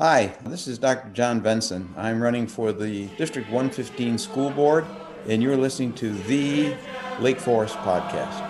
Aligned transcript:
Hi, 0.00 0.34
this 0.46 0.66
is 0.66 0.78
Dr. 0.78 1.10
John 1.10 1.42
Venson. 1.42 1.86
I'm 1.94 2.22
running 2.22 2.46
for 2.46 2.72
the 2.72 3.08
District 3.18 3.46
115 3.50 4.16
School 4.16 4.48
Board, 4.48 4.86
and 5.28 5.42
you're 5.42 5.58
listening 5.58 5.92
to 5.96 6.14
the 6.14 6.74
Lake 7.18 7.38
Forest 7.38 7.76
Podcast. 7.80 8.48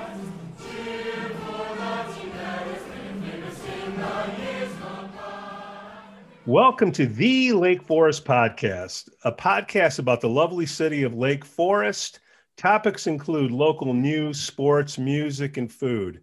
Welcome 6.46 6.92
to 6.92 7.06
the 7.06 7.52
Lake 7.54 7.82
Forest 7.82 8.24
Podcast, 8.24 9.08
a 9.24 9.32
podcast 9.32 9.98
about 9.98 10.20
the 10.20 10.28
lovely 10.28 10.66
city 10.66 11.02
of 11.02 11.14
Lake 11.16 11.44
Forest. 11.44 12.20
Topics 12.58 13.08
include 13.08 13.50
local 13.50 13.92
news, 13.92 14.40
sports, 14.40 14.98
music, 14.98 15.56
and 15.56 15.72
food. 15.72 16.22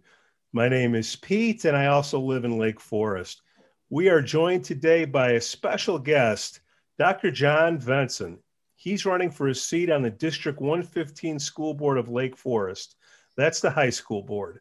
My 0.54 0.70
name 0.70 0.94
is 0.94 1.16
Pete, 1.16 1.66
and 1.66 1.76
I 1.76 1.88
also 1.88 2.18
live 2.18 2.46
in 2.46 2.56
Lake 2.56 2.80
Forest. 2.80 3.42
We 3.90 4.10
are 4.10 4.20
joined 4.20 4.66
today 4.66 5.06
by 5.06 5.30
a 5.30 5.40
special 5.40 5.98
guest, 5.98 6.60
Dr. 6.98 7.30
John 7.30 7.78
Venson. 7.78 8.36
He's 8.76 9.06
running 9.06 9.30
for 9.30 9.46
his 9.46 9.62
seat 9.62 9.90
on 9.90 10.02
the 10.02 10.10
District 10.10 10.60
115 10.60 11.38
School 11.38 11.72
Board 11.72 11.96
of 11.96 12.10
Lake 12.10 12.36
Forest. 12.36 12.96
That's 13.38 13.60
the 13.60 13.70
high 13.70 13.88
school 13.88 14.22
board. 14.22 14.60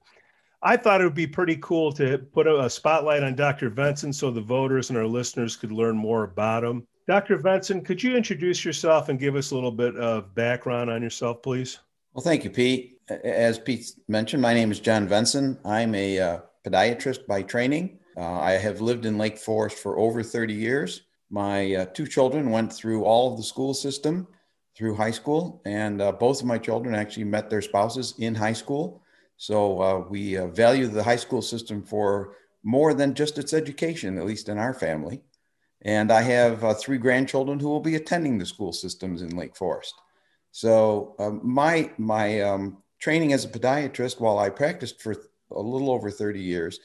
I 0.64 0.78
thought 0.78 1.02
it 1.02 1.04
would 1.04 1.14
be 1.14 1.28
pretty 1.28 1.58
cool 1.58 1.92
to 1.94 2.20
put 2.20 2.48
a, 2.48 2.64
a 2.64 2.70
spotlight 2.70 3.22
on 3.22 3.36
Dr. 3.36 3.70
Venson 3.70 4.14
so 4.14 4.32
the 4.32 4.40
voters 4.40 4.92
and 4.92 4.98
our 4.98 5.06
listeners 5.06 5.58
could 5.58 5.74
learn 5.74 5.98
more 5.98 6.24
about 6.24 6.64
him. 6.64 6.88
Dr. 7.06 7.38
Venson, 7.38 7.84
could 7.84 8.02
you 8.02 8.16
introduce 8.16 8.64
yourself 8.64 9.10
and 9.10 9.20
give 9.20 9.36
us 9.36 9.52
a 9.52 9.56
little 9.56 9.74
bit 9.74 9.98
of 9.98 10.34
background 10.36 10.90
on 10.90 11.02
yourself, 11.02 11.42
please? 11.42 11.80
Well, 12.14 12.24
thank 12.24 12.46
you, 12.46 12.50
Pete. 12.50 13.02
As 13.10 13.60
Pete 13.60 13.92
mentioned, 14.08 14.42
my 14.42 14.54
name 14.54 14.72
is 14.72 14.80
John 14.80 15.06
Venson. 15.06 15.58
I'm 15.66 15.94
a 15.96 16.18
uh, 16.18 16.40
podiatrist 16.66 17.28
by 17.28 17.42
training. 17.42 18.00
Uh, 18.18 18.40
I 18.40 18.54
have 18.54 18.82
lived 18.82 19.06
in 19.06 19.18
Lake 19.18 19.38
Forest 19.38 19.78
for 19.78 20.00
over 20.00 20.24
30 20.24 20.54
years. 20.54 21.02
My 21.30 21.76
uh, 21.76 21.86
two 21.86 22.08
children 22.08 22.50
went 22.50 22.74
through 22.74 23.04
all 23.04 23.32
of 23.32 23.38
the 23.38 23.44
school 23.44 23.74
system 23.74 24.28
through 24.76 24.96
high 24.96 25.12
school, 25.12 25.62
and 25.66 26.02
uh, 26.02 26.12
both 26.12 26.40
of 26.42 26.48
my 26.48 26.58
children 26.58 26.96
actually 26.96 27.26
met 27.26 27.50
their 27.50 27.62
spouses 27.62 28.16
in 28.18 28.34
high 28.34 28.54
school. 28.54 29.04
So 29.38 29.82
uh, 29.82 30.00
we 30.10 30.38
uh, 30.38 30.48
value 30.48 30.88
the 30.88 31.04
high 31.04 31.18
school 31.18 31.44
system 31.44 31.84
for 31.84 32.34
more 32.64 32.96
than 32.96 33.14
just 33.14 33.38
its 33.38 33.54
education, 33.54 34.18
at 34.18 34.26
least 34.26 34.50
in 34.50 34.58
our 34.58 34.74
family. 34.74 35.22
And 35.84 36.12
I 36.12 36.22
have 36.22 36.64
uh, 36.64 36.74
three 36.74 36.98
grandchildren 36.98 37.60
who 37.60 37.70
will 37.70 37.82
be 37.82 37.96
attending 37.96 38.38
the 38.38 38.46
school 38.46 38.74
systems 38.74 39.22
in 39.22 39.38
Lake 39.38 39.56
Forest. 39.56 39.94
So 40.52 41.16
um, 41.20 41.42
my 41.44 41.92
my 42.00 42.42
um, 42.42 42.78
training 43.00 43.34
as 43.34 43.46
a 43.46 43.50
podiatrist, 43.50 44.20
while 44.20 44.40
I 44.40 44.50
practiced 44.50 45.02
for 45.02 45.16
a 45.52 45.62
little 45.62 45.92
over 45.92 46.10
30 46.10 46.40
years, 46.40 46.80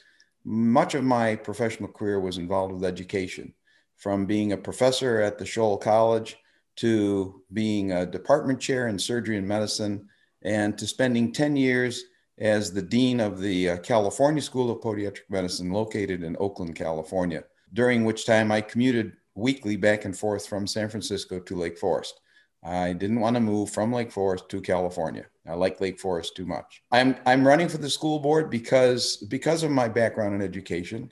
much 0.45 0.95
of 0.95 1.03
my 1.03 1.35
professional 1.35 1.89
career 1.89 2.19
was 2.19 2.37
involved 2.37 2.73
with 2.73 2.83
education, 2.83 3.53
from 3.97 4.25
being 4.25 4.51
a 4.51 4.57
professor 4.57 5.21
at 5.21 5.37
the 5.37 5.45
Scholl 5.45 5.79
College 5.79 6.37
to 6.75 7.41
being 7.53 7.91
a 7.91 8.05
department 8.05 8.59
chair 8.59 8.87
in 8.87 8.97
surgery 8.97 9.37
and 9.37 9.47
medicine, 9.47 10.07
and 10.41 10.77
to 10.77 10.87
spending 10.87 11.31
10 11.31 11.55
years 11.55 12.03
as 12.39 12.73
the 12.73 12.81
dean 12.81 13.19
of 13.19 13.39
the 13.39 13.69
uh, 13.69 13.77
California 13.77 14.41
School 14.41 14.71
of 14.71 14.81
Podiatric 14.81 15.29
Medicine 15.29 15.71
located 15.71 16.23
in 16.23 16.35
Oakland, 16.39 16.75
California, 16.75 17.43
during 17.73 18.03
which 18.03 18.25
time 18.25 18.51
I 18.51 18.61
commuted 18.61 19.13
weekly 19.35 19.77
back 19.77 20.05
and 20.05 20.17
forth 20.17 20.47
from 20.47 20.67
San 20.67 20.89
Francisco 20.89 21.39
to 21.39 21.55
Lake 21.55 21.77
Forest. 21.77 22.19
I 22.63 22.93
didn't 22.93 23.19
want 23.19 23.35
to 23.35 23.41
move 23.41 23.69
from 23.69 23.91
Lake 23.91 24.11
Forest 24.11 24.49
to 24.49 24.61
California. 24.61 25.25
I 25.47 25.53
like 25.53 25.81
Lake 25.81 25.99
Forest 25.99 26.35
too 26.35 26.45
much. 26.45 26.81
I'm 26.91 27.15
I'm 27.25 27.45
running 27.45 27.67
for 27.67 27.77
the 27.77 27.89
school 27.89 28.19
board 28.19 28.49
because 28.49 29.17
because 29.17 29.63
of 29.63 29.71
my 29.71 29.87
background 29.87 30.35
in 30.35 30.41
education, 30.41 31.11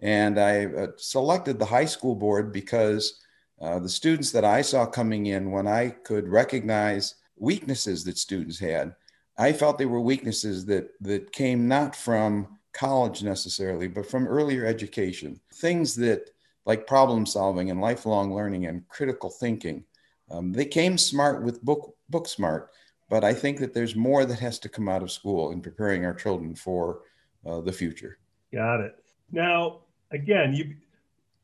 and 0.00 0.38
I 0.38 0.66
uh, 0.66 0.86
selected 0.96 1.58
the 1.58 1.64
high 1.64 1.84
school 1.84 2.14
board 2.14 2.52
because 2.52 3.20
uh, 3.60 3.78
the 3.78 3.88
students 3.88 4.30
that 4.32 4.44
I 4.44 4.62
saw 4.62 4.86
coming 4.86 5.26
in 5.26 5.50
when 5.50 5.66
I 5.66 5.90
could 5.90 6.28
recognize 6.28 7.16
weaknesses 7.36 8.04
that 8.04 8.18
students 8.18 8.58
had 8.58 8.94
I 9.36 9.52
felt 9.52 9.78
they 9.78 9.86
were 9.86 10.00
weaknesses 10.00 10.64
that 10.66 10.90
that 11.00 11.32
came 11.32 11.66
not 11.66 11.96
from 11.96 12.58
college 12.72 13.22
necessarily, 13.22 13.88
but 13.88 14.06
from 14.06 14.26
earlier 14.26 14.64
education. 14.64 15.40
Things 15.54 15.94
that 15.96 16.30
like 16.66 16.86
problem 16.86 17.26
solving 17.26 17.70
and 17.70 17.80
lifelong 17.80 18.34
learning 18.34 18.66
and 18.66 18.88
critical 18.88 19.30
thinking. 19.30 19.84
Um, 20.34 20.52
they 20.52 20.64
came 20.64 20.98
smart 20.98 21.42
with 21.42 21.62
book 21.62 21.94
book 22.08 22.28
smart, 22.28 22.70
but 23.08 23.24
I 23.24 23.32
think 23.32 23.58
that 23.60 23.74
there's 23.74 23.94
more 23.94 24.24
that 24.24 24.38
has 24.38 24.58
to 24.60 24.68
come 24.68 24.88
out 24.88 25.02
of 25.02 25.10
school 25.12 25.52
in 25.52 25.60
preparing 25.60 26.04
our 26.04 26.14
children 26.14 26.54
for 26.54 27.02
uh, 27.46 27.60
the 27.60 27.72
future. 27.72 28.18
Got 28.52 28.80
it. 28.80 28.96
Now, 29.30 29.80
again, 30.10 30.54
you 30.54 30.74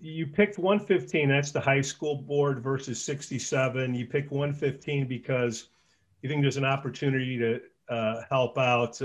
you 0.00 0.26
picked 0.26 0.58
115. 0.58 1.28
That's 1.28 1.52
the 1.52 1.60
high 1.60 1.82
school 1.82 2.16
board 2.16 2.62
versus 2.62 3.02
67. 3.04 3.94
You 3.94 4.06
picked 4.06 4.32
115 4.32 5.06
because 5.06 5.68
you 6.22 6.28
think 6.28 6.42
there's 6.42 6.56
an 6.56 6.64
opportunity 6.64 7.38
to 7.38 7.60
uh, 7.88 8.22
help 8.30 8.58
out 8.58 9.00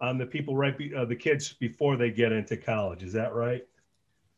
on 0.00 0.16
the 0.16 0.26
people 0.26 0.56
right 0.56 0.78
be, 0.78 0.94
uh, 0.94 1.04
the 1.04 1.16
kids 1.16 1.52
before 1.52 1.96
they 1.96 2.10
get 2.10 2.32
into 2.32 2.56
college 2.56 3.02
is 3.02 3.12
that 3.12 3.34
right 3.34 3.66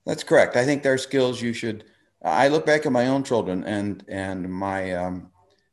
that's 0.07 0.25
correct 0.25 0.57
i 0.57 0.65
think 0.65 0.83
there 0.83 0.95
are 0.95 0.99
skills 0.99 1.43
you 1.43 1.53
should 1.53 1.85
i 2.25 2.49
look 2.49 2.67
back 2.67 2.87
at 2.87 2.93
my 2.93 3.07
own 3.07 3.23
children 3.23 3.65
and 3.65 4.05
and 4.09 4.51
my 4.51 4.93
um, 4.95 5.31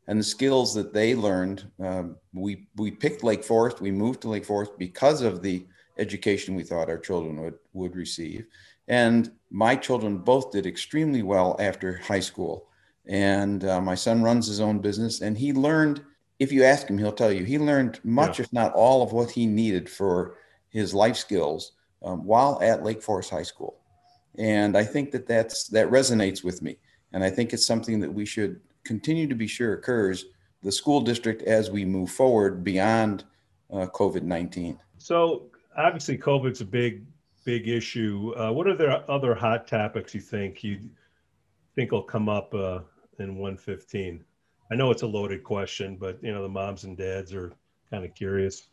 and 0.07 0.19
the 0.19 0.23
skills 0.23 0.73
that 0.73 0.93
they 0.93 1.15
learned 1.15 1.69
um, 1.79 2.15
we 2.33 2.67
we 2.75 2.91
picked 2.91 3.23
lake 3.23 3.43
forest 3.43 3.81
we 3.81 3.91
moved 3.91 4.21
to 4.21 4.29
lake 4.29 4.45
forest 4.45 4.71
because 4.77 5.21
of 5.21 5.41
the 5.41 5.65
education 5.97 6.55
we 6.55 6.63
thought 6.63 6.89
our 6.89 6.97
children 6.97 7.41
would 7.41 7.55
would 7.73 7.95
receive 7.95 8.45
and 8.87 9.31
my 9.49 9.75
children 9.75 10.17
both 10.17 10.51
did 10.51 10.65
extremely 10.65 11.23
well 11.23 11.55
after 11.59 11.97
high 11.97 12.19
school 12.19 12.67
and 13.07 13.65
uh, 13.65 13.81
my 13.81 13.95
son 13.95 14.21
runs 14.21 14.47
his 14.47 14.59
own 14.59 14.79
business 14.79 15.21
and 15.21 15.37
he 15.37 15.53
learned 15.53 16.03
if 16.39 16.51
you 16.51 16.63
ask 16.63 16.87
him, 16.87 16.97
he'll 16.97 17.11
tell 17.11 17.31
you 17.31 17.43
he 17.43 17.57
learned 17.57 17.99
much, 18.03 18.39
yeah. 18.39 18.45
if 18.45 18.53
not 18.53 18.73
all, 18.73 19.01
of 19.01 19.11
what 19.11 19.31
he 19.31 19.45
needed 19.45 19.89
for 19.89 20.37
his 20.69 20.93
life 20.93 21.15
skills 21.15 21.73
um, 22.03 22.25
while 22.25 22.59
at 22.61 22.83
Lake 22.83 23.01
Forest 23.01 23.31
High 23.31 23.43
School. 23.43 23.76
And 24.37 24.77
I 24.77 24.83
think 24.83 25.11
that 25.11 25.27
that's 25.27 25.67
that 25.69 25.89
resonates 25.89 26.43
with 26.43 26.61
me, 26.61 26.77
and 27.13 27.23
I 27.23 27.29
think 27.29 27.53
it's 27.53 27.65
something 27.65 27.99
that 28.01 28.13
we 28.13 28.25
should 28.25 28.59
continue 28.83 29.27
to 29.27 29.35
be 29.35 29.47
sure 29.47 29.73
occurs 29.73 30.25
the 30.63 30.71
school 30.71 31.01
district 31.01 31.41
as 31.43 31.69
we 31.71 31.85
move 31.85 32.11
forward 32.11 32.63
beyond 32.63 33.23
uh, 33.71 33.87
COVID 33.87 34.23
nineteen. 34.23 34.79
So 34.97 35.49
obviously, 35.75 36.17
COVID's 36.17 36.61
a 36.61 36.65
big, 36.65 37.05
big 37.45 37.67
issue. 37.67 38.33
Uh, 38.37 38.51
what 38.51 38.67
are 38.67 38.75
the 38.75 39.09
other 39.09 39.33
hot 39.33 39.67
topics 39.67 40.13
you 40.13 40.21
think 40.21 40.63
you 40.63 40.79
think 41.75 41.91
will 41.91 42.03
come 42.03 42.29
up 42.29 42.53
uh, 42.53 42.81
in 43.19 43.37
one 43.37 43.57
fifteen? 43.57 44.23
I 44.71 44.75
know 44.75 44.91
it's 44.91 45.03
a 45.03 45.07
loaded 45.07 45.43
question, 45.43 45.97
but 45.97 46.21
you 46.21 46.31
know 46.31 46.43
the 46.43 46.49
moms 46.49 46.83
and 46.83 46.95
dads 46.95 47.33
are 47.33 47.53
kind 47.89 48.05
of 48.05 48.13
curious. 48.13 48.69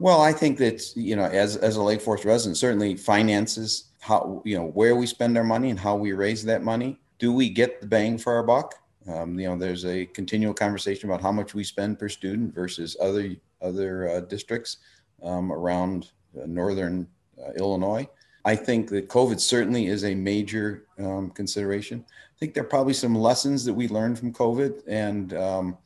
Well, 0.00 0.20
I 0.20 0.32
think 0.32 0.58
that 0.58 0.82
you 0.94 1.16
know, 1.16 1.24
as 1.24 1.56
as 1.56 1.76
a 1.76 1.82
Lake 1.82 2.00
Forest 2.00 2.24
resident, 2.24 2.56
certainly 2.56 2.94
finances, 2.96 3.87
how 4.08 4.42
you 4.44 4.56
know 4.56 4.68
where 4.68 4.96
we 4.96 5.06
spend 5.06 5.36
our 5.36 5.44
money 5.44 5.68
and 5.68 5.78
how 5.78 5.94
we 5.94 6.12
raise 6.12 6.42
that 6.46 6.62
money. 6.62 6.98
Do 7.18 7.32
we 7.32 7.50
get 7.50 7.80
the 7.80 7.86
bang 7.86 8.16
for 8.16 8.32
our 8.32 8.42
buck? 8.42 8.74
Um, 9.06 9.38
you 9.38 9.46
know, 9.46 9.56
there's 9.56 9.84
a 9.84 10.06
continual 10.06 10.54
conversation 10.54 11.08
about 11.08 11.20
how 11.20 11.32
much 11.32 11.54
we 11.54 11.62
spend 11.62 11.98
per 11.98 12.08
student 12.08 12.54
versus 12.54 12.96
other 13.00 13.36
other 13.60 14.08
uh, 14.08 14.20
districts 14.20 14.78
um, 15.22 15.52
around 15.52 16.10
uh, 16.40 16.46
northern 16.46 17.06
uh, 17.38 17.52
Illinois. 17.58 18.08
I 18.44 18.56
think 18.56 18.88
that 18.90 19.08
COVID 19.08 19.40
certainly 19.40 19.88
is 19.88 20.04
a 20.04 20.14
major 20.14 20.86
um, 20.98 21.30
consideration. 21.30 22.02
I 22.08 22.36
think 22.38 22.54
there 22.54 22.64
are 22.64 22.74
probably 22.76 22.94
some 22.94 23.14
lessons 23.14 23.64
that 23.66 23.74
we 23.74 23.88
learned 23.88 24.18
from 24.18 24.32
COVID 24.32 24.82
and 24.86 25.34
um, 25.34 25.76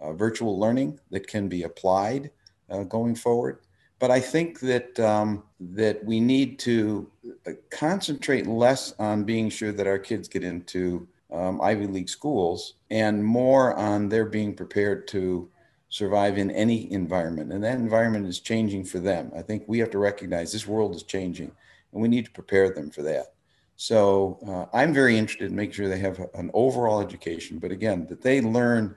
uh, 0.00 0.12
virtual 0.12 0.58
learning 0.58 0.98
that 1.10 1.28
can 1.28 1.48
be 1.48 1.62
applied 1.62 2.30
uh, 2.68 2.82
going 2.82 3.14
forward. 3.14 3.60
But 4.00 4.10
I 4.10 4.18
think 4.18 4.60
that 4.60 4.98
um, 4.98 5.44
that 5.60 6.02
we 6.04 6.18
need 6.20 6.58
to 6.60 7.08
uh, 7.46 7.52
concentrate 7.70 8.46
less 8.46 8.94
on 8.98 9.24
being 9.24 9.50
sure 9.50 9.72
that 9.72 9.86
our 9.86 9.98
kids 9.98 10.26
get 10.26 10.42
into 10.42 11.06
um, 11.32 11.60
Ivy 11.60 11.86
League 11.86 12.08
schools 12.08 12.74
and 12.90 13.24
more 13.24 13.76
on 13.76 14.08
their 14.08 14.24
being 14.24 14.54
prepared 14.54 15.06
to 15.08 15.48
survive 15.90 16.38
in 16.38 16.50
any 16.52 16.90
environment. 16.92 17.52
And 17.52 17.62
that 17.62 17.78
environment 17.78 18.26
is 18.26 18.40
changing 18.40 18.84
for 18.84 19.00
them. 19.00 19.30
I 19.36 19.42
think 19.42 19.64
we 19.66 19.78
have 19.80 19.90
to 19.90 19.98
recognize 19.98 20.50
this 20.50 20.66
world 20.66 20.94
is 20.94 21.02
changing 21.02 21.52
and 21.92 22.00
we 22.00 22.08
need 22.08 22.24
to 22.24 22.30
prepare 22.30 22.70
them 22.70 22.90
for 22.90 23.02
that. 23.02 23.34
So 23.76 24.38
uh, 24.46 24.76
I'm 24.76 24.94
very 24.94 25.18
interested 25.18 25.50
in 25.50 25.56
making 25.56 25.72
sure 25.72 25.88
they 25.88 25.98
have 25.98 26.20
an 26.34 26.50
overall 26.54 27.00
education, 27.00 27.58
but 27.58 27.70
again, 27.70 28.06
that 28.08 28.22
they 28.22 28.40
learn, 28.40 28.94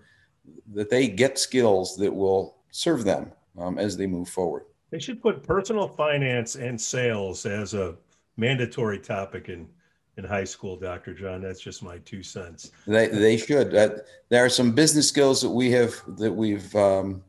that 0.74 0.90
they 0.90 1.08
get 1.08 1.40
skills 1.40 1.96
that 1.98 2.14
will 2.14 2.58
serve 2.72 3.04
them 3.04 3.32
um, 3.58 3.78
as 3.78 3.98
they 3.98 4.08
move 4.08 4.30
forward. 4.30 4.66
They 4.94 5.00
should 5.00 5.24
put 5.24 5.42
personal 5.42 5.88
finance 5.88 6.54
and 6.54 6.80
sales 6.80 7.48
as 7.48 7.74
a 7.74 7.96
mandatory 8.38 9.00
topic 9.00 9.50
in 9.50 9.68
in 10.18 10.24
high 10.24 10.44
school, 10.44 10.78
Dr. 10.78 11.16
John. 11.16 11.42
That's 11.42 11.60
just 11.60 11.82
my 11.82 11.98
two 12.06 12.22
cents. 12.22 12.70
They, 12.86 13.08
they 13.08 13.36
should. 13.38 13.74
Uh, 13.74 13.90
there 14.30 14.46
are 14.46 14.50
some 14.50 14.72
business 14.72 15.10
skills 15.10 15.42
that 15.42 15.50
we 15.50 15.72
have 15.72 15.96
that 16.20 16.32
we've 16.32 16.76
um, 16.76 17.24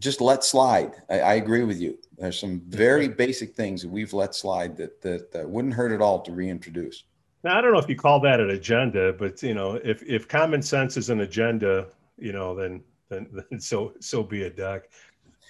just 0.00 0.20
let 0.20 0.44
slide. 0.44 0.92
I, 1.08 1.20
I, 1.20 1.34
agree 1.36 1.64
with 1.64 1.80
you. 1.80 1.98
There's 2.18 2.38
some 2.38 2.60
very 2.68 3.08
basic 3.08 3.54
things 3.54 3.80
that 3.80 3.88
we've 3.88 4.12
let 4.12 4.34
slide 4.34 4.76
that 4.76 5.00
that, 5.00 5.32
that 5.32 5.48
wouldn't 5.48 5.72
hurt 5.72 5.92
at 5.92 6.02
all 6.02 6.20
to 6.20 6.32
reintroduce. 6.32 7.04
Now, 7.42 7.56
I 7.56 7.62
don't 7.62 7.72
know 7.72 7.78
if 7.78 7.88
you 7.88 7.96
call 7.96 8.20
that 8.20 8.38
an 8.38 8.50
agenda, 8.50 9.14
but 9.14 9.42
you 9.42 9.54
know, 9.54 9.76
if 9.82 10.02
if 10.02 10.28
common 10.28 10.60
sense 10.60 10.98
is 10.98 11.08
an 11.08 11.20
agenda, 11.20 11.86
you 12.18 12.34
know, 12.34 12.54
then 12.54 12.82
then, 13.08 13.28
then 13.50 13.58
so 13.58 13.94
so 13.98 14.22
be 14.22 14.42
it, 14.42 14.58
Doc. 14.58 14.82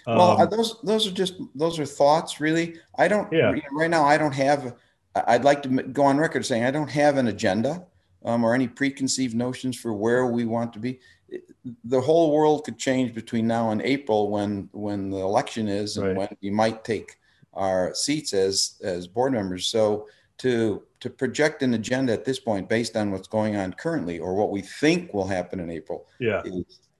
Um, 0.06 0.18
well, 0.18 0.46
those 0.46 0.80
those 0.82 1.06
are 1.06 1.12
just 1.12 1.34
those 1.54 1.78
are 1.78 1.86
thoughts, 1.86 2.40
really. 2.40 2.76
I 2.96 3.08
don't. 3.08 3.32
Yeah. 3.32 3.54
Right 3.72 3.90
now, 3.90 4.04
I 4.04 4.18
don't 4.18 4.34
have. 4.34 4.74
I'd 5.14 5.44
like 5.44 5.62
to 5.64 5.68
go 5.68 6.04
on 6.04 6.18
record 6.18 6.46
saying 6.46 6.64
I 6.64 6.70
don't 6.70 6.90
have 6.90 7.18
an 7.18 7.28
agenda 7.28 7.84
um, 8.24 8.44
or 8.44 8.54
any 8.54 8.68
preconceived 8.68 9.34
notions 9.34 9.78
for 9.78 9.92
where 9.92 10.26
we 10.26 10.44
want 10.44 10.72
to 10.72 10.78
be. 10.78 11.00
The 11.84 12.00
whole 12.00 12.32
world 12.32 12.64
could 12.64 12.78
change 12.78 13.14
between 13.14 13.46
now 13.46 13.70
and 13.70 13.82
April 13.82 14.30
when 14.30 14.68
when 14.72 15.10
the 15.10 15.18
election 15.18 15.68
is 15.68 15.96
and 15.96 16.08
right. 16.08 16.16
when 16.16 16.36
we 16.42 16.50
might 16.50 16.84
take 16.84 17.18
our 17.54 17.94
seats 17.94 18.32
as 18.32 18.80
as 18.82 19.06
board 19.06 19.32
members. 19.32 19.66
So 19.66 20.08
to 20.38 20.82
to 21.00 21.10
project 21.10 21.62
an 21.62 21.74
agenda 21.74 22.12
at 22.12 22.24
this 22.24 22.40
point 22.40 22.68
based 22.68 22.96
on 22.96 23.10
what's 23.10 23.28
going 23.28 23.56
on 23.56 23.72
currently 23.72 24.18
or 24.18 24.34
what 24.34 24.50
we 24.50 24.60
think 24.60 25.14
will 25.14 25.26
happen 25.26 25.60
in 25.60 25.70
April. 25.70 26.06
Yeah. 26.18 26.42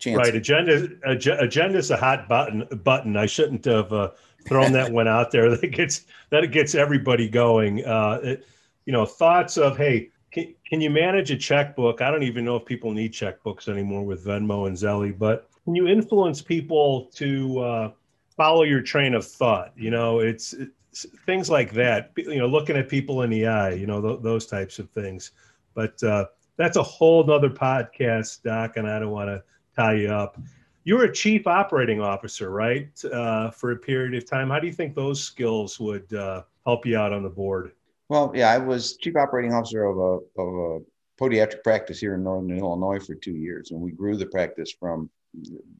Right. 0.06 0.34
Agenda 0.34 0.88
agenda 1.04 1.78
is 1.78 1.90
a 1.90 1.96
hot 1.96 2.28
button 2.28 2.66
button. 2.82 3.16
I 3.16 3.26
shouldn't 3.26 3.64
have 3.66 3.93
uh, 3.93 4.10
thrown 4.46 4.72
that 4.72 4.90
one 4.93 5.08
out 5.08 5.31
there. 5.31 5.56
That 5.56 5.69
gets 5.69 6.06
that 6.31 6.44
gets 6.50 6.75
everybody 6.75 7.28
going. 7.28 7.84
Uh, 7.84 8.20
it, 8.22 8.49
you 8.84 8.93
know, 8.93 9.06
thoughts 9.06 9.56
of 9.56 9.76
hey, 9.76 10.10
can, 10.32 10.54
can 10.69 10.81
you 10.81 10.90
manage 10.90 11.31
a 11.31 11.37
checkbook? 11.37 12.00
I 12.00 12.10
don't 12.10 12.22
even 12.22 12.44
know 12.44 12.56
if 12.56 12.64
people 12.64 12.93
need 12.93 13.12
checkbooks 13.12 13.69
anymore 13.69 14.04
with 14.04 14.25
Venmo 14.25 14.66
and 14.66 14.76
Zelle, 14.76 15.16
but 15.16 15.49
can 15.64 15.75
you 15.75 15.87
influence 15.87 16.43
people 16.43 17.06
to 17.14 17.60
uh, 17.60 17.93
follow 18.37 18.64
your 18.64 18.81
train 18.81 19.14
of 19.14 19.26
thought? 19.26 19.72
You 19.76 19.90
know, 19.90 20.19
it's, 20.19 20.54
it's, 20.54 21.06
things 21.26 21.49
like 21.49 21.72
that. 21.72 22.12
You 22.16 22.38
know, 22.38 22.46
looking 22.46 22.76
at 22.76 22.88
people 22.88 23.22
in 23.22 23.31
the 23.31 23.46
eye. 23.46 23.72
You 23.72 23.87
know, 23.87 24.00
th- 24.00 24.22
those 24.22 24.46
types 24.46 24.78
of 24.78 24.90
things. 24.90 25.31
But 25.75 26.02
uh, 26.02 26.26
that's 26.56 26.76
a 26.76 26.82
whole 26.82 27.25
nother 27.25 27.50
podcast, 27.50 28.43
Doc, 28.43 28.76
and 28.76 28.88
I 28.88 28.99
don't 28.99 29.10
want 29.10 29.28
to 29.28 29.43
tie 29.76 29.94
you 29.94 30.08
up. 30.08 30.38
You 30.84 30.96
were 30.96 31.04
a 31.04 31.12
chief 31.12 31.46
operating 31.46 32.00
officer, 32.00 32.50
right, 32.50 32.88
uh, 33.04 33.50
for 33.50 33.70
a 33.72 33.76
period 33.76 34.14
of 34.14 34.28
time. 34.28 34.50
How 34.50 34.58
do 34.58 34.66
you 34.66 34.72
think 34.72 34.94
those 34.94 35.22
skills 35.22 35.78
would 35.78 36.12
uh, 36.12 36.42
help 36.64 36.84
you 36.84 36.98
out 36.98 37.12
on 37.12 37.22
the 37.22 37.30
board? 37.30 37.72
Well, 38.08 38.32
yeah, 38.34 38.50
I 38.50 38.58
was 38.58 38.96
chief 38.96 39.16
operating 39.16 39.52
officer 39.52 39.84
of 39.84 39.96
a, 39.96 40.40
of 40.42 40.54
a 40.54 40.80
podiatric 41.22 41.62
practice 41.62 42.00
here 42.00 42.14
in 42.14 42.24
Northern 42.24 42.58
Illinois 42.58 42.98
for 42.98 43.14
two 43.14 43.36
years, 43.36 43.70
and 43.70 43.80
we 43.80 43.92
grew 43.92 44.16
the 44.16 44.26
practice 44.26 44.72
from 44.78 45.08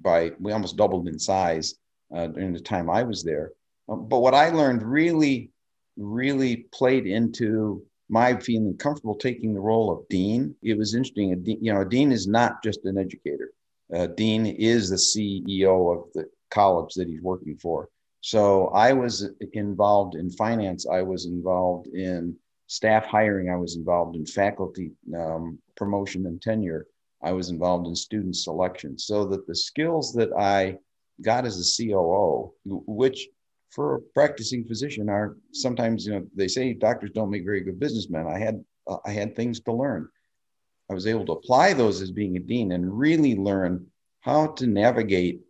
by 0.01 0.33
we 0.41 0.53
almost 0.53 0.77
doubled 0.77 1.09
in 1.09 1.19
size 1.19 1.75
uh, 2.15 2.29
during 2.29 2.53
the 2.53 2.61
time 2.61 2.89
I 2.89 3.03
was 3.03 3.23
there. 3.23 3.53
Um, 3.89 4.09
but 4.09 4.21
what 4.21 4.35
I 4.35 4.51
learned 4.51 4.83
really, 4.83 5.51
really 5.97 6.69
played 6.73 7.07
into 7.07 7.85
my 8.09 8.37
feeling 8.37 8.77
comfortable 8.77 9.15
taking 9.15 9.55
the 9.55 9.61
role 9.61 9.91
of 9.91 10.07
dean. 10.09 10.55
It 10.63 10.77
was 10.77 10.95
interesting. 10.95 11.33
A 11.33 11.37
you 11.61 11.73
know, 11.73 11.81
a 11.81 11.89
dean 11.89 12.13
is 12.13 12.27
not 12.27 12.63
just 12.63 12.85
an 12.85 12.99
educator. 12.99 13.53
A 13.93 14.09
dean 14.09 14.47
is 14.47 14.89
the 14.89 14.97
CEO 14.97 15.97
of 15.97 16.13
the 16.15 16.27
college 16.51 16.95
that 16.95 17.09
he's 17.09 17.23
working 17.23 17.57
for. 17.57 17.89
So 18.21 18.69
I 18.69 18.93
was 18.93 19.29
involved 19.53 20.15
in 20.15 20.31
finance. 20.31 20.87
I 20.87 21.03
was 21.03 21.27
involved 21.27 21.89
in 21.89 22.37
staff 22.69 23.05
hiring. 23.05 23.51
I 23.51 23.57
was 23.57 23.77
involved 23.77 24.17
in 24.17 24.25
faculty 24.25 24.93
um, 25.17 25.59
promotion 25.77 26.27
and 26.27 26.41
tenure. 26.41 26.87
I 27.23 27.33
was 27.33 27.51
involved 27.51 27.87
in 27.87 27.95
student 27.95 28.37
selection. 28.37 28.99
So 28.99 29.27
that 29.27 29.47
the 29.47 29.55
skills 29.55 30.13
that 30.15 30.33
I 30.33 30.79
got 31.21 31.45
as 31.45 31.59
a 31.59 31.85
COO, 31.85 32.53
which 32.65 33.29
for 33.71 33.97
a 33.97 34.01
practicing 34.15 34.65
physician 34.65 35.09
are 35.09 35.37
sometimes, 35.53 36.07
you 36.07 36.13
know, 36.13 36.27
they 36.35 36.49
say 36.49 36.75
doctors 36.75 37.11
don't 37.11 37.31
make 37.31 37.45
very 37.45 37.61
good 37.61 37.81
businessmen. 37.81 38.27
I 38.27 38.39
had 38.39 38.65
uh, 38.87 38.99
I 39.05 39.11
had 39.11 39.35
things 39.35 39.61
to 39.61 39.73
learn. 39.73 40.09
I 40.93 40.95
was 40.95 41.07
able 41.07 41.25
to 41.25 41.33
apply 41.33 41.73
those 41.73 42.03
as 42.03 42.11
being 42.11 42.37
a 42.37 42.41
dean 42.41 42.73
and 42.73 42.99
really 42.99 43.35
learn 43.35 43.87
how 44.21 44.49
to 44.49 44.67
navigate 44.67 45.41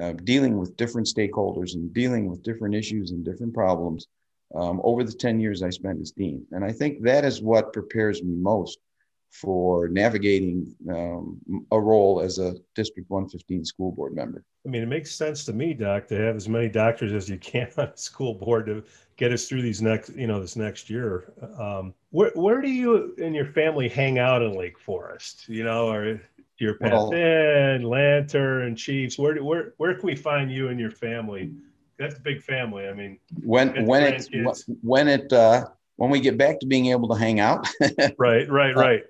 uh, 0.00 0.12
dealing 0.12 0.58
with 0.58 0.76
different 0.76 1.08
stakeholders 1.08 1.74
and 1.74 1.92
dealing 1.92 2.30
with 2.30 2.44
different 2.44 2.76
issues 2.76 3.10
and 3.10 3.24
different 3.24 3.52
problems 3.52 4.06
um, 4.54 4.80
over 4.84 5.02
the 5.02 5.12
10 5.12 5.40
years 5.40 5.60
I 5.60 5.70
spent 5.70 6.00
as 6.00 6.12
dean. 6.12 6.46
And 6.52 6.64
I 6.64 6.70
think 6.70 7.02
that 7.02 7.24
is 7.24 7.42
what 7.42 7.72
prepares 7.72 8.22
me 8.22 8.36
most 8.36 8.78
for 9.32 9.88
navigating 9.88 10.74
um, 10.90 11.40
a 11.70 11.80
role 11.80 12.20
as 12.20 12.38
a 12.38 12.54
District 12.74 13.08
115 13.08 13.64
school 13.64 13.90
board 13.90 14.14
member. 14.14 14.44
I 14.66 14.68
mean, 14.68 14.82
it 14.82 14.88
makes 14.88 15.12
sense 15.12 15.44
to 15.46 15.52
me, 15.52 15.72
Doc, 15.72 16.06
to 16.08 16.16
have 16.16 16.36
as 16.36 16.48
many 16.48 16.68
doctors 16.68 17.12
as 17.12 17.28
you 17.28 17.38
can 17.38 17.68
on 17.78 17.88
a 17.88 17.96
school 17.96 18.34
board 18.34 18.66
to 18.66 18.84
get 19.16 19.32
us 19.32 19.48
through 19.48 19.62
these 19.62 19.80
next, 19.80 20.14
you 20.14 20.26
know, 20.26 20.38
this 20.38 20.54
next 20.54 20.90
year. 20.90 21.32
Um, 21.58 21.94
where, 22.10 22.30
where 22.34 22.60
do 22.60 22.68
you 22.68 23.14
and 23.22 23.34
your 23.34 23.46
family 23.46 23.88
hang 23.88 24.18
out 24.18 24.42
in 24.42 24.52
Lake 24.52 24.78
Forest? 24.78 25.48
You 25.48 25.64
know, 25.64 25.88
or 25.88 26.20
your 26.58 26.74
Path 26.74 26.92
well, 26.92 27.08
Lantern, 27.88 28.76
Chiefs. 28.76 29.18
Where 29.18 29.42
where 29.42 29.72
where 29.78 29.94
can 29.94 30.06
we 30.06 30.14
find 30.14 30.52
you 30.52 30.68
and 30.68 30.78
your 30.78 30.90
family? 30.90 31.52
That's 31.98 32.16
a 32.16 32.20
big 32.20 32.42
family. 32.42 32.86
I 32.86 32.92
mean, 32.92 33.18
when 33.42 33.86
when 33.86 34.04
it 34.04 34.28
when 34.82 35.08
it 35.08 35.32
uh, 35.32 35.66
when 35.96 36.10
we 36.10 36.20
get 36.20 36.36
back 36.36 36.60
to 36.60 36.66
being 36.66 36.86
able 36.86 37.08
to 37.08 37.14
hang 37.14 37.40
out. 37.40 37.66
right, 38.18 38.48
right, 38.50 38.76
right. 38.76 39.02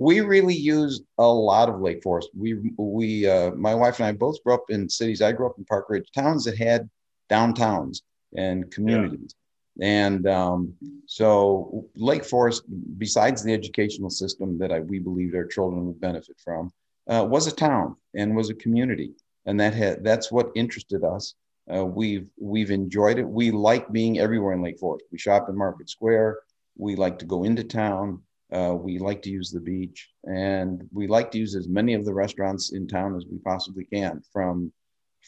We 0.00 0.22
really 0.22 0.54
use 0.54 1.02
a 1.18 1.26
lot 1.26 1.68
of 1.68 1.82
Lake 1.82 2.02
Forest. 2.02 2.30
We 2.34 2.72
we 2.78 3.28
uh, 3.28 3.50
my 3.50 3.74
wife 3.74 3.98
and 3.98 4.06
I 4.06 4.12
both 4.12 4.42
grew 4.42 4.54
up 4.54 4.64
in 4.70 4.88
cities. 4.88 5.20
I 5.20 5.32
grew 5.32 5.46
up 5.46 5.58
in 5.58 5.66
Park 5.66 5.90
Ridge, 5.90 6.10
towns 6.14 6.44
that 6.44 6.56
had 6.56 6.88
downtowns 7.30 8.00
and 8.34 8.70
communities. 8.70 9.34
Yeah. 9.76 10.06
And 10.06 10.26
um, 10.26 10.72
so 11.04 11.86
Lake 11.94 12.24
Forest, 12.24 12.62
besides 12.96 13.42
the 13.42 13.52
educational 13.52 14.08
system 14.08 14.58
that 14.58 14.72
I, 14.72 14.80
we 14.80 15.00
believed 15.00 15.34
our 15.34 15.44
children 15.44 15.86
would 15.86 16.00
benefit 16.00 16.36
from, 16.42 16.72
uh, 17.06 17.26
was 17.28 17.46
a 17.46 17.52
town 17.54 17.94
and 18.14 18.34
was 18.34 18.48
a 18.48 18.54
community, 18.54 19.12
and 19.44 19.60
that 19.60 19.74
had 19.74 20.02
that's 20.02 20.32
what 20.32 20.50
interested 20.54 21.04
us. 21.04 21.34
Uh, 21.70 21.84
we've 21.84 22.26
we've 22.40 22.70
enjoyed 22.70 23.18
it. 23.18 23.28
We 23.28 23.50
like 23.50 23.92
being 23.92 24.18
everywhere 24.18 24.54
in 24.54 24.62
Lake 24.62 24.78
Forest. 24.78 25.04
We 25.12 25.18
shop 25.18 25.50
in 25.50 25.58
Market 25.58 25.90
Square. 25.90 26.38
We 26.78 26.96
like 26.96 27.18
to 27.18 27.26
go 27.26 27.44
into 27.44 27.64
town. 27.64 28.22
Uh, 28.52 28.74
we 28.74 28.98
like 28.98 29.22
to 29.22 29.30
use 29.30 29.50
the 29.50 29.60
beach, 29.60 30.10
and 30.24 30.88
we 30.92 31.06
like 31.06 31.30
to 31.30 31.38
use 31.38 31.54
as 31.54 31.68
many 31.68 31.94
of 31.94 32.04
the 32.04 32.12
restaurants 32.12 32.72
in 32.72 32.86
town 32.86 33.16
as 33.16 33.24
we 33.30 33.38
possibly 33.38 33.84
can, 33.84 34.22
from 34.32 34.72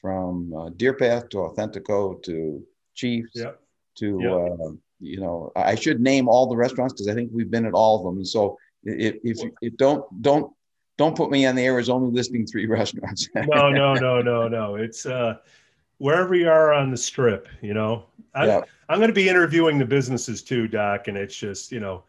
from 0.00 0.52
uh, 0.54 0.70
Deer 0.76 0.94
Path 0.94 1.28
to 1.30 1.38
Authentico 1.38 2.20
to 2.24 2.62
Chiefs 2.94 3.30
yep. 3.34 3.60
to 3.96 4.18
yep. 4.20 4.32
Uh, 4.32 4.72
you 5.00 5.20
know 5.20 5.52
I 5.54 5.74
should 5.74 6.00
name 6.00 6.28
all 6.28 6.46
the 6.46 6.56
restaurants 6.56 6.94
because 6.94 7.08
I 7.08 7.14
think 7.14 7.30
we've 7.32 7.50
been 7.50 7.66
at 7.66 7.74
all 7.74 7.98
of 7.98 8.04
them. 8.04 8.16
And 8.16 8.28
so 8.28 8.58
if 8.84 9.16
if, 9.22 9.38
if 9.60 9.76
don't 9.76 10.04
don't 10.22 10.52
don't 10.98 11.16
put 11.16 11.30
me 11.30 11.46
on 11.46 11.54
the 11.54 11.62
air 11.62 11.78
as 11.78 11.88
only 11.88 12.12
listing 12.12 12.46
three 12.46 12.66
restaurants. 12.78 13.28
no, 13.34 13.70
no, 13.70 13.94
no, 13.94 14.20
no, 14.20 14.48
no. 14.48 14.74
It's 14.76 15.06
uh, 15.06 15.36
wherever 15.98 16.34
you 16.34 16.48
are 16.48 16.72
on 16.72 16.90
the 16.90 16.96
strip. 16.96 17.48
You 17.60 17.74
know, 17.74 18.06
I, 18.34 18.46
yeah. 18.46 18.60
I'm 18.88 18.98
going 18.98 19.08
to 19.08 19.14
be 19.14 19.28
interviewing 19.28 19.78
the 19.78 19.86
businesses 19.86 20.42
too, 20.42 20.68
Doc, 20.68 21.08
and 21.08 21.16
it's 21.16 21.36
just 21.36 21.72
you 21.72 21.80
know, 21.80 22.04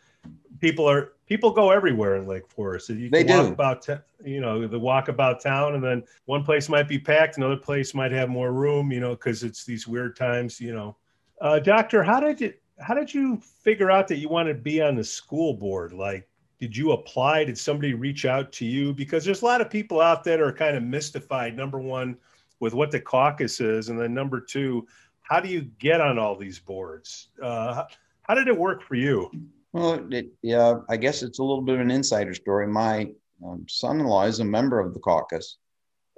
people 0.63 0.89
are 0.89 1.13
people 1.25 1.51
go 1.51 1.71
everywhere 1.71 2.15
in 2.15 2.25
Lake 2.25 2.47
Forest. 2.47 2.89
You 2.89 3.09
they 3.09 3.23
do 3.23 3.47
about 3.47 3.87
you 4.23 4.39
know 4.39 4.65
the 4.65 4.79
walk 4.79 5.09
about 5.09 5.41
town, 5.41 5.75
and 5.75 5.83
then 5.83 6.03
one 6.25 6.43
place 6.43 6.69
might 6.69 6.87
be 6.87 6.97
packed, 6.97 7.37
another 7.37 7.57
place 7.57 7.93
might 7.93 8.11
have 8.11 8.29
more 8.29 8.53
room. 8.53 8.91
You 8.91 9.01
know, 9.01 9.11
because 9.11 9.43
it's 9.43 9.65
these 9.65 9.87
weird 9.87 10.15
times. 10.15 10.61
You 10.61 10.73
know, 10.73 10.95
uh, 11.41 11.59
Doctor, 11.59 12.01
how 12.01 12.19
did 12.19 12.39
you 12.39 12.53
how 12.79 12.93
did 12.93 13.13
you 13.13 13.37
figure 13.37 13.91
out 13.91 14.07
that 14.07 14.17
you 14.17 14.29
want 14.29 14.47
to 14.47 14.53
be 14.53 14.81
on 14.81 14.95
the 14.95 15.03
school 15.03 15.53
board? 15.53 15.91
Like, 15.91 16.27
did 16.59 16.75
you 16.75 16.93
apply? 16.93 17.43
Did 17.43 17.57
somebody 17.57 17.93
reach 17.93 18.25
out 18.25 18.51
to 18.53 18.65
you? 18.65 18.93
Because 18.93 19.25
there's 19.25 19.41
a 19.41 19.45
lot 19.45 19.61
of 19.61 19.69
people 19.69 19.99
out 19.99 20.23
there 20.23 20.37
that 20.37 20.43
are 20.43 20.53
kind 20.53 20.77
of 20.77 20.83
mystified. 20.83 21.57
Number 21.57 21.79
one, 21.79 22.17
with 22.61 22.73
what 22.73 22.89
the 22.89 23.01
caucus 23.01 23.59
is, 23.59 23.89
and 23.89 23.99
then 23.99 24.13
number 24.13 24.39
two, 24.39 24.87
how 25.21 25.41
do 25.41 25.49
you 25.49 25.61
get 25.79 25.99
on 25.99 26.17
all 26.17 26.37
these 26.37 26.59
boards? 26.59 27.27
Uh, 27.41 27.83
how 28.21 28.33
did 28.33 28.47
it 28.47 28.57
work 28.57 28.81
for 28.81 28.95
you? 28.95 29.29
Well, 29.73 30.07
it, 30.11 30.27
yeah, 30.41 30.75
I 30.89 30.97
guess 30.97 31.23
it's 31.23 31.39
a 31.39 31.43
little 31.43 31.63
bit 31.63 31.75
of 31.75 31.81
an 31.81 31.91
insider 31.91 32.33
story. 32.33 32.67
My 32.67 33.11
um, 33.45 33.65
son-in-law 33.67 34.25
is 34.25 34.39
a 34.39 34.45
member 34.45 34.79
of 34.79 34.93
the 34.93 34.99
caucus, 34.99 35.57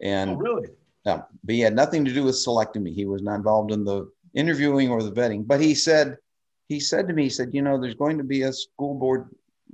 and 0.02 0.32
oh, 0.32 0.36
really, 0.36 0.68
yeah, 1.06 1.22
but 1.44 1.56
he 1.56 1.62
had 1.62 1.76
nothing 1.76 2.04
to 2.06 2.14
do 2.14 2.24
with 2.24 2.38
selecting 2.38 2.84
me. 2.84 2.94
He 2.94 3.06
was 3.06 3.22
not 3.22 3.36
involved 3.36 3.72
in 3.72 3.86
the 3.86 4.10
interviewing 4.36 4.90
or 4.90 5.02
the 5.02 5.12
vetting. 5.12 5.48
But 5.48 5.62
he 5.62 5.74
said, 5.74 6.18
he 6.68 6.80
said 6.80 7.08
to 7.08 7.14
me, 7.14 7.24
he 7.24 7.30
said, 7.30 7.54
you 7.54 7.62
know, 7.62 7.80
there's 7.80 7.96
going 7.96 8.18
to 8.18 8.24
be 8.24 8.44
a 8.44 8.54
school 8.54 8.96
board 8.96 9.30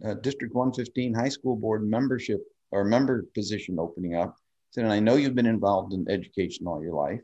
uh, 0.05 0.15
District 0.15 0.53
115 0.53 1.13
high 1.13 1.29
school 1.29 1.55
board 1.55 1.88
membership 1.88 2.41
or 2.71 2.83
member 2.83 3.25
position 3.33 3.77
opening 3.79 4.15
up. 4.15 4.35
Said, 4.71 4.85
And 4.85 4.93
I 4.93 5.00
know 5.00 5.15
you've 5.15 5.35
been 5.35 5.45
involved 5.45 5.93
in 5.93 6.09
education 6.09 6.65
all 6.65 6.81
your 6.81 6.95
life, 6.95 7.21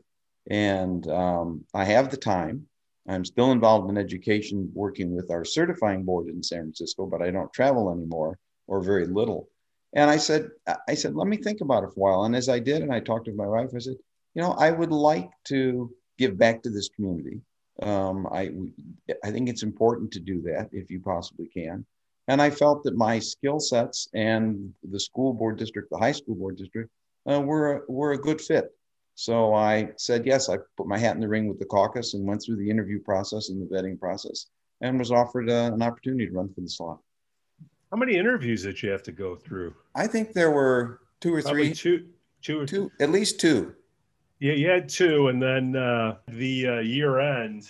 and 0.50 1.08
um, 1.10 1.64
I 1.74 1.84
have 1.84 2.10
the 2.10 2.16
time. 2.16 2.67
I'm 3.08 3.24
still 3.24 3.52
involved 3.52 3.90
in 3.90 3.96
education, 3.96 4.70
working 4.74 5.14
with 5.14 5.30
our 5.30 5.44
certifying 5.44 6.04
board 6.04 6.28
in 6.28 6.42
San 6.42 6.60
Francisco, 6.60 7.06
but 7.06 7.22
I 7.22 7.30
don't 7.30 7.52
travel 7.52 7.90
anymore 7.90 8.38
or 8.66 8.82
very 8.82 9.06
little. 9.06 9.48
And 9.94 10.10
I 10.10 10.18
said, 10.18 10.50
I 10.86 10.94
said, 10.94 11.14
let 11.14 11.26
me 11.26 11.38
think 11.38 11.62
about 11.62 11.84
it 11.84 11.90
for 11.94 12.10
a 12.10 12.12
while. 12.12 12.24
And 12.24 12.36
as 12.36 12.48
I 12.48 12.58
did, 12.58 12.82
and 12.82 12.92
I 12.92 13.00
talked 13.00 13.24
to 13.24 13.32
my 13.32 13.46
wife, 13.46 13.70
I 13.74 13.78
said, 13.78 13.96
you 14.34 14.42
know, 14.42 14.52
I 14.52 14.70
would 14.70 14.92
like 14.92 15.30
to 15.44 15.90
give 16.18 16.36
back 16.36 16.62
to 16.62 16.70
this 16.70 16.90
community. 16.90 17.40
Um, 17.82 18.26
I, 18.30 18.50
I 19.24 19.30
think 19.30 19.48
it's 19.48 19.62
important 19.62 20.12
to 20.12 20.20
do 20.20 20.42
that 20.42 20.68
if 20.72 20.90
you 20.90 21.00
possibly 21.00 21.46
can. 21.46 21.86
And 22.26 22.42
I 22.42 22.50
felt 22.50 22.84
that 22.84 22.96
my 22.96 23.18
skill 23.18 23.58
sets 23.58 24.08
and 24.12 24.74
the 24.82 25.00
school 25.00 25.32
board 25.32 25.58
district, 25.58 25.88
the 25.90 25.96
high 25.96 26.12
school 26.12 26.34
board 26.34 26.58
district, 26.58 26.90
uh, 27.26 27.40
were, 27.40 27.86
were 27.88 28.12
a 28.12 28.18
good 28.18 28.40
fit. 28.40 28.70
So 29.18 29.52
I 29.52 29.88
said 29.96 30.24
yes. 30.24 30.48
I 30.48 30.58
put 30.76 30.86
my 30.86 30.96
hat 30.96 31.16
in 31.16 31.20
the 31.20 31.26
ring 31.26 31.48
with 31.48 31.58
the 31.58 31.64
caucus 31.64 32.14
and 32.14 32.24
went 32.24 32.40
through 32.40 32.54
the 32.54 32.70
interview 32.70 33.00
process 33.00 33.48
and 33.48 33.60
the 33.60 33.66
vetting 33.66 33.98
process 33.98 34.46
and 34.80 34.96
was 34.96 35.10
offered 35.10 35.50
uh, 35.50 35.72
an 35.74 35.82
opportunity 35.82 36.28
to 36.28 36.32
run 36.32 36.48
for 36.54 36.60
the 36.60 36.68
slot. 36.68 37.00
How 37.90 37.96
many 37.96 38.16
interviews 38.16 38.62
did 38.62 38.80
you 38.80 38.90
have 38.90 39.02
to 39.02 39.10
go 39.10 39.34
through? 39.34 39.74
I 39.96 40.06
think 40.06 40.34
there 40.34 40.52
were 40.52 41.00
two 41.20 41.34
or 41.34 41.42
Probably 41.42 41.74
three, 41.74 41.74
two, 41.74 42.06
two 42.42 42.60
or 42.60 42.66
two, 42.66 42.92
at 43.00 43.10
least 43.10 43.40
two. 43.40 43.74
Yeah, 44.38 44.52
you 44.52 44.68
had 44.68 44.88
two, 44.88 45.26
and 45.26 45.42
then 45.42 45.74
uh, 45.74 46.18
the 46.28 46.68
uh, 46.68 46.78
year 46.78 47.18
end, 47.18 47.68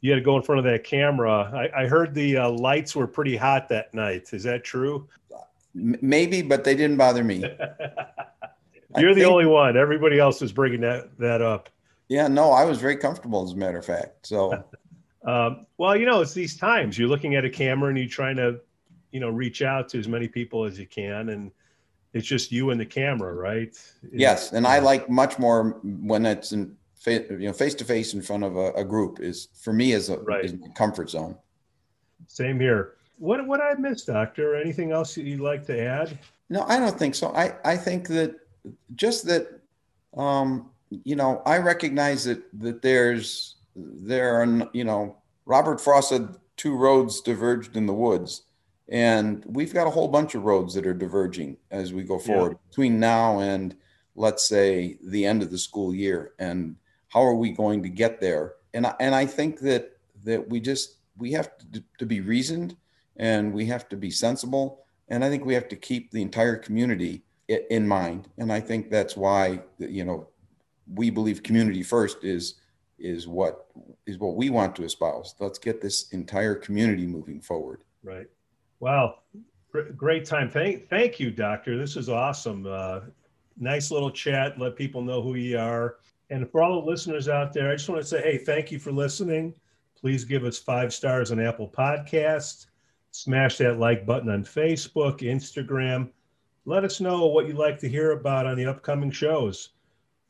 you 0.00 0.10
had 0.10 0.16
to 0.16 0.24
go 0.24 0.36
in 0.36 0.42
front 0.42 0.58
of 0.58 0.64
that 0.64 0.82
camera. 0.82 1.52
I, 1.54 1.84
I 1.84 1.86
heard 1.86 2.16
the 2.16 2.36
uh, 2.36 2.50
lights 2.50 2.96
were 2.96 3.06
pretty 3.06 3.36
hot 3.36 3.68
that 3.68 3.94
night. 3.94 4.30
Is 4.32 4.42
that 4.42 4.64
true? 4.64 5.08
Maybe, 5.72 6.42
but 6.42 6.64
they 6.64 6.74
didn't 6.74 6.96
bother 6.96 7.22
me. 7.22 7.44
You're 8.98 9.10
I 9.10 9.14
the 9.14 9.20
think- 9.20 9.32
only 9.32 9.46
one. 9.46 9.76
Everybody 9.76 10.18
else 10.18 10.42
is 10.42 10.52
bringing 10.52 10.80
that 10.82 11.16
that 11.18 11.42
up. 11.42 11.68
Yeah, 12.08 12.28
no, 12.28 12.50
I 12.52 12.64
was 12.64 12.78
very 12.78 12.96
comfortable 12.96 13.42
as 13.44 13.52
a 13.52 13.56
matter 13.56 13.78
of 13.78 13.86
fact. 13.86 14.26
So 14.26 14.64
Um, 15.26 15.64
well, 15.78 15.96
you 15.96 16.04
know, 16.04 16.20
it's 16.20 16.34
these 16.34 16.54
times. 16.54 16.98
You're 16.98 17.08
looking 17.08 17.34
at 17.34 17.46
a 17.46 17.48
camera 17.50 17.88
and 17.88 17.96
you're 17.96 18.06
trying 18.06 18.36
to, 18.36 18.60
you 19.10 19.20
know, 19.20 19.30
reach 19.30 19.62
out 19.62 19.88
to 19.88 19.98
as 19.98 20.06
many 20.06 20.28
people 20.28 20.64
as 20.66 20.78
you 20.78 20.86
can, 20.86 21.30
and 21.30 21.50
it's 22.12 22.26
just 22.26 22.52
you 22.52 22.68
and 22.70 22.78
the 22.78 22.84
camera, 22.84 23.32
right? 23.32 23.74
yes, 24.12 24.52
and 24.52 24.66
I 24.66 24.80
like 24.80 25.08
much 25.08 25.38
more 25.38 25.80
when 25.82 26.26
it's 26.26 26.52
in 26.52 26.76
you 27.06 27.38
know 27.38 27.54
face 27.54 27.74
to 27.76 27.84
face 27.86 28.12
in 28.12 28.20
front 28.20 28.44
of 28.44 28.56
a, 28.56 28.72
a 28.72 28.84
group 28.84 29.18
is 29.20 29.48
for 29.62 29.72
me 29.72 29.92
is 29.92 30.10
a 30.10 30.18
Right. 30.18 30.44
is 30.44 30.54
comfort 30.74 31.08
zone. 31.08 31.36
Same 32.26 32.60
here. 32.60 32.96
What 33.16 33.46
what 33.46 33.62
I 33.62 33.72
missed, 33.78 34.08
Doctor? 34.08 34.56
Anything 34.56 34.92
else 34.92 35.16
you'd 35.16 35.40
like 35.40 35.64
to 35.68 35.80
add? 35.80 36.18
No, 36.50 36.64
I 36.68 36.78
don't 36.78 36.98
think 36.98 37.14
so. 37.14 37.28
I, 37.34 37.54
I 37.64 37.78
think 37.78 38.08
that 38.08 38.34
just 38.94 39.26
that, 39.26 39.60
um, 40.16 40.70
you 40.90 41.16
know, 41.16 41.42
I 41.44 41.58
recognize 41.58 42.24
that 42.24 42.42
that 42.60 42.82
there's 42.82 43.56
there 43.76 44.40
are 44.40 44.68
you 44.72 44.84
know 44.84 45.16
Robert 45.46 45.80
Frost 45.80 46.10
said 46.10 46.28
two 46.56 46.76
roads 46.76 47.20
diverged 47.20 47.76
in 47.76 47.86
the 47.86 47.92
woods, 47.92 48.42
and 48.88 49.44
we've 49.46 49.74
got 49.74 49.86
a 49.86 49.90
whole 49.90 50.08
bunch 50.08 50.34
of 50.34 50.44
roads 50.44 50.74
that 50.74 50.86
are 50.86 50.94
diverging 50.94 51.56
as 51.70 51.92
we 51.92 52.02
go 52.02 52.18
forward 52.18 52.56
between 52.68 53.00
now 53.00 53.40
and 53.40 53.76
let's 54.16 54.46
say 54.46 54.96
the 55.02 55.26
end 55.26 55.42
of 55.42 55.50
the 55.50 55.58
school 55.58 55.92
year. 55.94 56.32
And 56.38 56.76
how 57.08 57.22
are 57.22 57.34
we 57.34 57.50
going 57.50 57.82
to 57.82 57.88
get 57.88 58.20
there? 58.20 58.54
And 58.72 58.86
I, 58.86 58.94
and 59.00 59.14
I 59.14 59.26
think 59.26 59.60
that 59.60 59.98
that 60.24 60.48
we 60.48 60.60
just 60.60 60.98
we 61.18 61.32
have 61.32 61.50
to, 61.72 61.82
to 61.98 62.06
be 62.06 62.20
reasoned 62.20 62.76
and 63.16 63.52
we 63.52 63.66
have 63.66 63.88
to 63.88 63.96
be 63.96 64.10
sensible 64.10 64.84
and 65.08 65.24
I 65.24 65.28
think 65.28 65.44
we 65.44 65.54
have 65.54 65.68
to 65.68 65.76
keep 65.76 66.10
the 66.10 66.22
entire 66.22 66.56
community 66.56 67.22
in 67.48 67.86
mind. 67.86 68.28
And 68.38 68.52
I 68.52 68.60
think 68.60 68.90
that's 68.90 69.16
why, 69.16 69.60
you 69.78 70.04
know, 70.04 70.28
we 70.92 71.10
believe 71.10 71.42
community 71.42 71.82
first 71.82 72.24
is 72.24 72.54
is 72.98 73.26
what 73.26 73.66
is 74.06 74.18
what 74.18 74.36
we 74.36 74.50
want 74.50 74.76
to 74.76 74.84
espouse. 74.84 75.34
Let's 75.40 75.58
get 75.58 75.80
this 75.80 76.08
entire 76.10 76.54
community 76.54 77.06
moving 77.06 77.40
forward. 77.40 77.82
Right. 78.02 78.26
Wow. 78.80 79.16
Great 79.96 80.24
time. 80.24 80.48
Thank, 80.48 80.88
thank 80.88 81.18
you, 81.18 81.30
Doctor. 81.30 81.76
This 81.76 81.96
is 81.96 82.08
awesome. 82.08 82.66
Uh, 82.66 83.00
nice 83.58 83.90
little 83.90 84.10
chat. 84.10 84.58
Let 84.58 84.76
people 84.76 85.02
know 85.02 85.20
who 85.20 85.34
you 85.34 85.58
are. 85.58 85.96
And 86.30 86.48
for 86.48 86.62
all 86.62 86.80
the 86.80 86.86
listeners 86.86 87.28
out 87.28 87.52
there, 87.52 87.70
I 87.70 87.74
just 87.74 87.88
want 87.88 88.00
to 88.00 88.06
say, 88.06 88.22
hey, 88.22 88.38
thank 88.38 88.70
you 88.70 88.78
for 88.78 88.92
listening. 88.92 89.54
Please 89.98 90.24
give 90.24 90.44
us 90.44 90.58
five 90.58 90.94
stars 90.94 91.32
on 91.32 91.40
Apple 91.40 91.68
Podcasts. 91.68 92.66
Smash 93.10 93.58
that 93.58 93.78
like 93.78 94.06
button 94.06 94.30
on 94.30 94.44
Facebook, 94.44 95.20
Instagram. 95.20 96.10
Let 96.66 96.82
us 96.82 96.98
know 96.98 97.26
what 97.26 97.46
you'd 97.46 97.58
like 97.58 97.78
to 97.80 97.88
hear 97.88 98.12
about 98.12 98.46
on 98.46 98.56
the 98.56 98.64
upcoming 98.64 99.10
shows. 99.10 99.68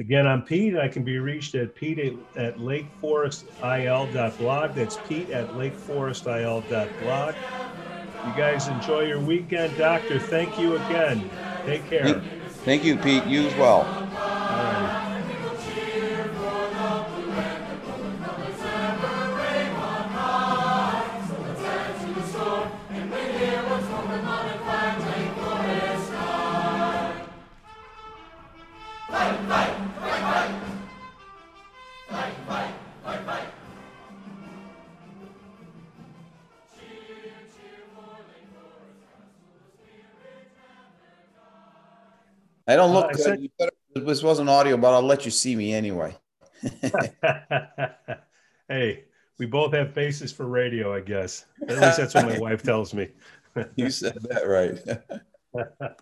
Again, 0.01 0.27
I'm 0.27 0.43
Pete. 0.43 0.77
I 0.77 0.89
can 0.89 1.05
be 1.05 1.19
reached 1.19 1.55
at 1.55 1.77
pete 1.77 2.01
at, 2.01 2.15
at 2.37 2.59
lakeforestil.blog. 2.59 4.75
That's 4.75 4.99
pete 5.09 5.31
at 5.31 5.49
lakeforestil.blog. 5.51 7.35
You 8.27 8.33
guys 8.37 8.67
enjoy 8.67 9.03
your 9.03 9.21
weekend. 9.21 9.79
Doctor, 9.79 10.19
thank 10.19 10.59
you 10.59 10.75
again. 10.75 11.31
Take 11.65 11.89
care. 11.89 12.05
Thank, 12.05 12.25
thank 12.65 12.85
you, 12.85 12.97
Pete. 12.97 13.25
You 13.27 13.47
as 13.47 13.55
well. 13.55 14.04
I 42.67 42.77
don't 42.77 42.93
look 42.93 43.07
Uh, 43.07 43.13
good. 43.13 43.21
said- 43.21 43.49
better- 43.59 43.73
this 44.07 44.23
wasn't 44.23 44.49
audio, 44.49 44.77
but 44.77 44.93
I'll 44.93 45.03
let 45.03 45.25
you 45.25 45.31
see 45.31 45.55
me 45.55 45.73
anyway. 45.73 46.17
hey, 48.69 49.05
we 49.39 49.47
both 49.47 49.73
have 49.73 49.93
faces 49.93 50.33
for 50.33 50.47
radio, 50.47 50.95
I 50.95 51.01
guess. 51.01 51.47
At 51.69 51.79
least 51.79 51.97
that's 51.99 52.15
what 52.15 52.27
my 52.27 52.39
wife 52.41 52.63
tells 52.63 52.95
me. 52.95 53.09
You 53.77 53.91
said 53.91 54.19
that 54.23 54.49
right. 54.49 54.79